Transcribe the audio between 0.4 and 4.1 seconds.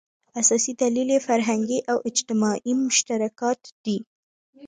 اساسي دلیل یې فرهنګي او اجتماعي مشترکات دي.